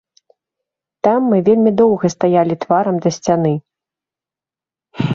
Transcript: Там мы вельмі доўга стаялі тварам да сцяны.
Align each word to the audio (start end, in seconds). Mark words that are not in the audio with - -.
Там 1.07 1.27
мы 1.33 1.37
вельмі 1.51 1.71
доўга 1.83 2.07
стаялі 2.15 2.59
тварам 2.65 2.95
да 3.07 3.15
сцяны. 3.19 3.55